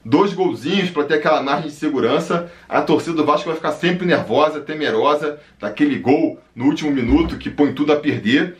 dois 0.08 0.32
golzinhos 0.32 0.88
para 0.90 1.04
ter 1.04 1.14
aquela 1.14 1.42
margem 1.42 1.68
de 1.68 1.76
segurança, 1.76 2.50
a 2.66 2.80
torcida 2.80 3.14
do 3.14 3.26
Vasco 3.26 3.46
vai 3.46 3.56
ficar 3.56 3.72
sempre 3.72 4.06
nervosa, 4.06 4.60
temerosa 4.60 5.38
daquele 5.60 5.98
gol 5.98 6.40
no 6.56 6.64
último 6.64 6.90
minuto 6.90 7.36
que 7.36 7.50
põe 7.50 7.74
tudo 7.74 7.92
a 7.92 7.96
perder. 7.96 8.56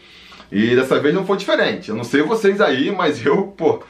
E 0.53 0.77
dessa 0.77 1.01
vez 1.01 1.15
não 1.15 1.25
foi 1.25 1.39
diferente. 1.39 1.89
Eu 1.89 1.97
não 1.97 2.05
sei 2.05 2.23
vocês 2.23 2.61
aí, 2.61 2.91
mas 2.91 3.25
eu, 3.25 3.45
pô, 3.45 3.83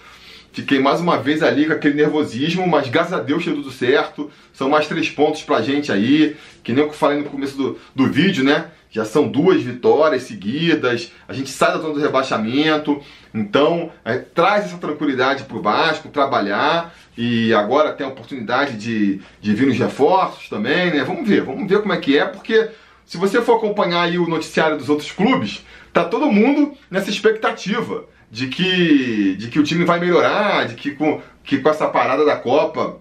fiquei 0.52 0.78
mais 0.78 1.00
uma 1.00 1.18
vez 1.18 1.42
ali 1.42 1.66
com 1.66 1.72
aquele 1.72 1.94
nervosismo, 1.94 2.66
mas 2.66 2.88
graças 2.88 3.12
a 3.12 3.20
Deus 3.20 3.44
deu 3.44 3.56
tudo 3.56 3.72
certo. 3.72 4.30
São 4.52 4.68
mais 4.68 4.86
três 4.86 5.10
pontos 5.10 5.42
pra 5.42 5.60
gente 5.60 5.90
aí, 5.90 6.36
que 6.62 6.72
nem 6.72 6.84
eu 6.84 6.92
falei 6.92 7.18
no 7.18 7.24
começo 7.24 7.56
do, 7.56 7.78
do 7.94 8.06
vídeo, 8.06 8.44
né? 8.44 8.66
Já 8.90 9.04
são 9.04 9.28
duas 9.28 9.62
vitórias 9.62 10.22
seguidas, 10.22 11.12
a 11.26 11.32
gente 11.32 11.50
sai 11.50 11.72
da 11.72 11.78
zona 11.78 11.94
do 11.94 12.00
rebaixamento, 12.00 13.00
então 13.34 13.90
é, 14.04 14.18
traz 14.18 14.64
essa 14.64 14.78
tranquilidade 14.78 15.44
para 15.44 15.56
o 15.56 15.62
Vasco 15.62 16.08
trabalhar 16.08 16.94
e 17.16 17.52
agora 17.52 17.92
tem 17.92 18.06
a 18.06 18.10
oportunidade 18.10 18.76
de, 18.76 19.20
de 19.40 19.54
vir 19.54 19.66
nos 19.66 19.78
reforços 19.78 20.48
também, 20.48 20.90
né? 20.90 21.04
Vamos 21.04 21.28
ver, 21.28 21.42
vamos 21.42 21.68
ver 21.68 21.80
como 21.80 21.92
é 21.92 21.98
que 21.98 22.16
é, 22.16 22.24
porque 22.24 22.70
se 23.04 23.16
você 23.16 23.42
for 23.42 23.56
acompanhar 23.56 24.02
aí 24.02 24.18
o 24.18 24.28
noticiário 24.28 24.78
dos 24.78 24.88
outros 24.88 25.10
clubes, 25.12 25.64
tá 25.92 26.04
todo 26.04 26.30
mundo 26.30 26.74
nessa 26.90 27.10
expectativa 27.10 28.04
de 28.30 28.48
que, 28.48 29.34
de 29.36 29.48
que 29.48 29.58
o 29.58 29.64
time 29.64 29.84
vai 29.84 29.98
melhorar, 29.98 30.66
de 30.66 30.74
que 30.74 30.92
com, 30.92 31.20
que 31.42 31.58
com 31.58 31.68
essa 31.68 31.88
parada 31.88 32.24
da 32.24 32.36
Copa 32.36 33.00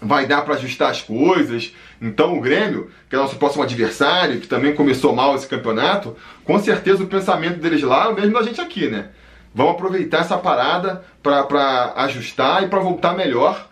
vai 0.00 0.26
dar 0.26 0.42
para 0.42 0.54
ajustar 0.54 0.90
as 0.90 1.02
coisas. 1.02 1.74
Então 2.00 2.36
o 2.36 2.40
Grêmio, 2.40 2.90
que 3.08 3.14
é 3.14 3.18
nosso 3.18 3.36
próximo 3.36 3.62
adversário, 3.62 4.40
que 4.40 4.48
também 4.48 4.74
começou 4.74 5.14
mal 5.14 5.34
esse 5.34 5.46
campeonato, 5.46 6.16
com 6.44 6.58
certeza 6.58 7.02
o 7.02 7.08
pensamento 7.08 7.60
deles 7.60 7.82
lá 7.82 8.06
é 8.06 8.08
o 8.08 8.14
mesmo 8.14 8.32
da 8.32 8.42
gente 8.42 8.60
aqui, 8.60 8.88
né? 8.88 9.08
Vamos 9.54 9.72
aproveitar 9.72 10.20
essa 10.20 10.38
parada 10.38 11.04
para 11.22 11.92
ajustar 11.96 12.62
e 12.62 12.68
para 12.68 12.78
voltar 12.78 13.16
melhor 13.16 13.68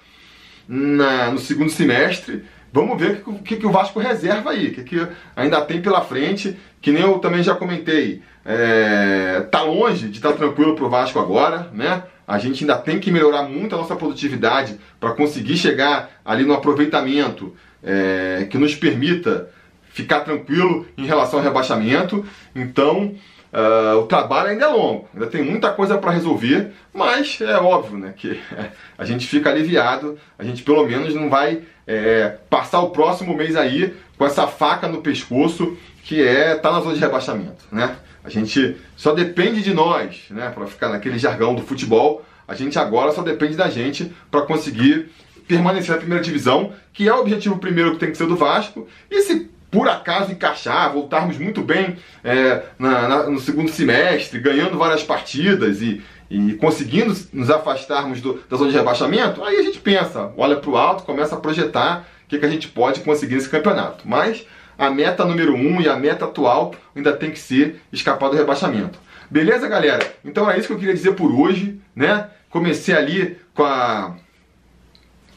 na, 0.67 1.31
no 1.31 1.39
segundo 1.39 1.71
semestre. 1.71 2.45
Vamos 2.73 3.01
ver 3.01 3.23
o 3.25 3.35
que, 3.35 3.43
que, 3.43 3.57
que, 3.57 3.67
o 3.67 3.71
Vasco 3.71 3.99
reserva 3.99 4.51
aí, 4.51 4.69
o 4.69 4.75
que, 4.75 4.85
que 4.85 5.09
ainda 5.35 5.61
tem 5.63 5.81
pela 5.81 6.03
frente, 6.03 6.59
que 6.83 6.93
nem 6.93 7.03
eu 7.03 7.19
também 7.19 7.43
já 7.43 7.55
comentei. 7.55 8.23
É, 8.45 9.47
tá 9.51 9.63
longe 9.63 10.09
de 10.09 10.19
estar 10.19 10.33
tá 10.33 10.37
tranquilo 10.37 10.75
para 10.75 10.85
o 10.85 10.91
Vasco 10.91 11.19
agora, 11.19 11.71
né? 11.73 12.03
A 12.29 12.39
gente 12.39 12.63
ainda 12.63 12.77
tem 12.77 13.01
que 13.01 13.11
melhorar 13.11 13.45
muito 13.45 13.75
a 13.75 13.79
nossa 13.79 13.97
produtividade 13.97 14.79
para 15.01 15.13
conseguir 15.13 15.57
chegar 15.57 16.11
ali 16.23 16.45
no 16.45 16.53
aproveitamento 16.53 17.57
é, 17.83 18.47
que 18.51 18.59
nos 18.59 18.75
permita 18.75 19.49
ficar 19.91 20.21
tranquilo 20.21 20.87
em 20.97 21.07
relação 21.07 21.39
ao 21.39 21.45
rebaixamento. 21.45 22.25
Então, 22.55 23.15
uh, 23.53 23.99
o 23.99 24.07
trabalho 24.07 24.51
ainda 24.51 24.67
é 24.67 24.69
longo, 24.69 25.09
ainda 25.15 25.27
tem 25.27 25.43
muita 25.43 25.71
coisa 25.73 25.97
para 25.97 26.11
resolver, 26.11 26.71
mas 26.93 27.41
é 27.41 27.57
óbvio 27.57 27.99
né, 27.99 28.13
que 28.15 28.39
a 28.99 29.05
gente 29.07 29.27
fica 29.27 29.49
aliviado, 29.51 30.19
a 30.39 30.45
gente 30.45 30.63
pelo 30.63 30.87
menos 30.87 31.15
não 31.15 31.31
vai 31.31 31.63
é, 31.87 32.37
passar 32.51 32.81
o 32.81 32.91
próximo 32.91 33.35
mês 33.35 33.57
aí 33.57 33.97
com 34.19 34.27
essa 34.27 34.47
faca 34.47 34.87
no 34.87 35.01
pescoço 35.01 35.77
que 36.05 36.23
é 36.23 36.55
tá 36.55 36.71
na 36.71 36.81
zona 36.81 36.95
de 36.95 37.01
rebaixamento, 37.01 37.65
né? 37.73 37.97
A 38.29 38.31
gente 38.31 38.77
só 38.95 39.15
depende 39.15 39.63
de 39.63 39.73
nós, 39.73 40.25
né? 40.29 40.51
Para 40.51 40.67
ficar 40.67 40.91
naquele 40.91 41.19
jargão 41.19 41.55
do 41.55 41.63
futebol, 41.63 42.23
a 42.47 42.55
gente 42.55 42.79
agora 42.79 43.11
só 43.11 43.23
depende 43.23 43.57
da 43.57 43.71
gente 43.71 44.13
para 44.31 44.43
conseguir 44.43 45.11
permanecer 45.47 45.93
na 45.93 45.97
primeira 45.97 46.23
divisão, 46.23 46.75
que 46.93 47.09
é 47.09 47.15
o 47.15 47.21
objetivo 47.21 47.57
primeiro 47.57 47.93
que 47.93 47.99
tem 47.99 48.11
que 48.11 48.19
ser 48.19 48.27
do 48.27 48.37
Vasco. 48.37 48.87
E 49.11 49.23
se 49.23 49.49
por 49.71 49.89
acaso 49.89 50.31
encaixar, 50.31 50.93
voltarmos 50.93 51.39
muito 51.39 51.63
bem 51.63 51.97
é, 52.23 52.65
na, 52.79 53.09
na, 53.09 53.31
no 53.31 53.41
segundo 53.41 53.71
semestre, 53.71 54.41
ganhando 54.41 54.77
várias 54.77 55.03
partidas 55.03 55.81
e, 55.81 56.03
e 56.31 56.53
conseguindo 56.55 57.17
nos 57.33 57.51
afastarmos 57.51 58.21
do, 58.21 58.43
da 58.49 58.59
zona 58.59 58.71
de 58.71 58.77
rebaixamento, 58.77 59.43
aí 59.43 59.57
a 59.57 59.63
gente 59.63 59.79
pensa, 59.79 60.33
olha 60.37 60.57
para 60.57 60.71
o 60.71 60.77
alto, 60.77 61.05
começa 61.05 61.35
a 61.35 61.41
projetar 61.41 62.07
o 62.25 62.29
que, 62.29 62.39
que 62.39 62.45
a 62.45 62.51
gente 62.51 62.69
pode 62.69 63.01
conseguir 63.01 63.37
nesse 63.37 63.49
campeonato. 63.49 64.07
Mas 64.07 64.47
a 64.79 64.89
meta 64.91 65.25
número 65.25 65.55
um 65.55 65.81
e 65.81 65.89
a 65.89 65.97
meta 65.97 66.25
atual 66.25 66.73
ainda 66.95 67.13
tem 67.13 67.33
que 67.33 67.39
ser 67.39 67.83
escapar 67.93 68.31
do 68.31 68.37
rebaixamento. 68.37 68.99
Beleza, 69.29 69.69
galera? 69.69 70.15
Então 70.25 70.49
é 70.49 70.57
isso 70.57 70.69
que 70.69 70.75
eu 70.75 70.79
queria 70.79 70.95
dizer 70.95 71.13
por 71.13 71.33
hoje, 71.33 71.81
né? 71.95 72.29
Comecei 72.49 72.95
ali 72.95 73.37
com 73.53 73.65
a, 73.65 74.15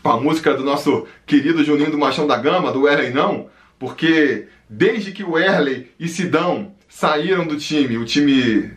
com 0.03 0.09
a 0.09 0.19
música 0.19 0.53
do 0.53 0.63
nosso 0.63 1.07
querido 1.25 1.63
Juninho 1.63 1.91
do 1.91 1.97
Machão 1.97 2.27
da 2.27 2.37
Gama, 2.37 2.71
do 2.71 2.87
Erley 2.87 3.11
Não, 3.11 3.49
porque 3.79 4.47
desde 4.69 5.11
que 5.11 5.23
o 5.23 5.37
Erley 5.37 5.91
e 5.99 6.07
Sidão 6.07 6.73
saíram 6.87 7.45
do 7.45 7.57
time, 7.57 7.97
o 7.97 8.05
time 8.05 8.71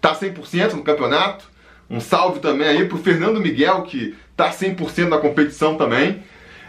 tá 0.00 0.14
100% 0.14 0.72
no 0.72 0.82
campeonato. 0.82 1.44
Um 1.88 2.00
salve 2.00 2.40
também 2.40 2.66
aí 2.66 2.86
pro 2.86 2.98
Fernando 2.98 3.40
Miguel, 3.40 3.82
que 3.82 4.16
tá 4.36 4.50
100% 4.50 5.08
na 5.08 5.18
competição 5.18 5.76
também. 5.76 6.24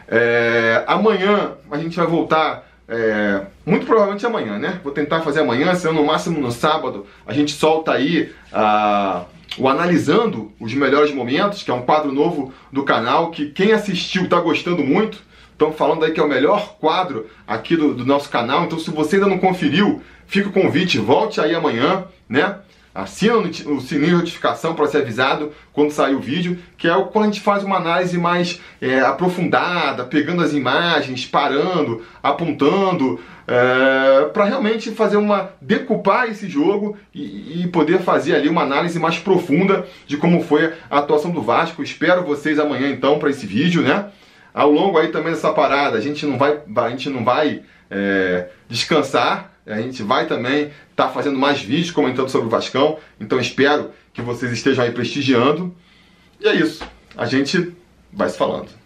É, 0.07 0.83
amanhã 0.85 1.53
a 1.71 1.77
gente 1.77 1.97
vai 1.97 2.05
voltar 2.05 2.66
é, 2.87 3.41
muito 3.65 3.85
provavelmente 3.85 4.25
amanhã, 4.25 4.57
né? 4.57 4.79
Vou 4.83 4.93
tentar 4.93 5.21
fazer 5.21 5.41
amanhã, 5.41 5.75
se 5.75 5.87
no 5.91 6.05
máximo 6.05 6.39
no 6.39 6.51
sábado. 6.51 7.05
A 7.25 7.33
gente 7.33 7.51
solta 7.51 7.91
aí 7.91 8.31
a, 8.51 9.25
o 9.57 9.67
Analisando 9.67 10.51
os 10.59 10.73
Melhores 10.73 11.13
Momentos, 11.13 11.63
que 11.63 11.71
é 11.71 11.73
um 11.73 11.81
quadro 11.81 12.11
novo 12.11 12.53
do 12.71 12.83
canal, 12.83 13.31
que 13.31 13.47
quem 13.47 13.73
assistiu 13.73 14.23
está 14.23 14.39
gostando 14.39 14.83
muito. 14.83 15.25
Estão 15.51 15.73
falando 15.73 16.05
aí 16.05 16.11
que 16.11 16.19
é 16.19 16.23
o 16.23 16.29
melhor 16.29 16.77
quadro 16.79 17.27
aqui 17.47 17.75
do, 17.75 17.93
do 17.93 18.05
nosso 18.05 18.29
canal. 18.29 18.65
Então, 18.65 18.79
se 18.79 18.91
você 18.91 19.15
ainda 19.15 19.27
não 19.27 19.39
conferiu, 19.39 20.01
fica 20.27 20.49
o 20.49 20.53
convite, 20.53 20.99
volte 20.99 21.41
aí 21.41 21.55
amanhã, 21.55 22.05
né? 22.29 22.59
Assina 22.97 23.37
o 23.37 23.79
sininho 23.79 24.07
de 24.09 24.15
notificação 24.15 24.73
para 24.73 24.87
ser 24.87 24.97
avisado 24.99 25.51
quando 25.71 25.91
sair 25.91 26.15
o 26.15 26.19
vídeo, 26.19 26.57
que 26.77 26.87
é 26.87 26.93
quando 27.11 27.25
a 27.25 27.27
gente 27.27 27.41
faz 27.41 27.63
uma 27.63 27.77
análise 27.77 28.17
mais 28.17 28.59
é, 28.81 28.99
aprofundada, 29.01 30.03
pegando 30.03 30.41
as 30.41 30.51
imagens, 30.51 31.25
parando, 31.25 32.03
apontando, 32.23 33.19
é, 33.47 34.25
para 34.33 34.45
realmente 34.45 34.89
fazer 34.91 35.17
uma 35.17 35.51
decupar 35.61 36.27
esse 36.27 36.49
jogo 36.49 36.97
e, 37.13 37.61
e, 37.61 37.67
poder 37.67 37.99
fazer 37.99 38.35
ali 38.35 38.49
uma 38.49 38.63
análise 38.63 38.99
mais 38.99 39.19
profunda 39.19 39.85
de 40.07 40.17
como 40.17 40.41
foi 40.41 40.73
a 40.89 40.97
atuação 40.97 41.29
do 41.29 41.41
Vasco. 41.41 41.83
Espero 41.83 42.23
vocês 42.23 42.57
amanhã 42.57 42.89
então 42.89 43.19
para 43.19 43.29
esse 43.29 43.45
vídeo, 43.45 43.83
né? 43.83 44.07
ao 44.57 44.71
longo 44.71 44.97
aí 44.97 45.09
também 45.09 45.31
dessa 45.31 45.53
parada, 45.53 45.99
a 45.99 46.01
gente 46.01 46.25
não 46.25 46.35
vai, 46.35 46.59
a 46.77 46.89
gente 46.89 47.11
não 47.11 47.23
vai 47.23 47.61
é, 47.91 48.47
descansar, 48.67 49.51
a 49.67 49.79
gente 49.79 50.01
vai 50.01 50.25
também 50.25 50.71
tá 50.97 51.07
fazendo 51.07 51.37
mais 51.37 51.61
vídeos 51.61 51.91
comentando 51.91 52.27
sobre 52.27 52.47
o 52.47 52.49
Vascão, 52.49 52.97
então 53.21 53.39
espero 53.39 53.91
que 54.11 54.21
vocês 54.21 54.51
estejam 54.51 54.83
aí 54.83 54.91
prestigiando. 54.91 55.73
E 56.41 56.47
é 56.47 56.55
isso, 56.55 56.83
a 57.15 57.27
gente 57.27 57.71
vai 58.11 58.27
se 58.27 58.37
falando. 58.37 58.76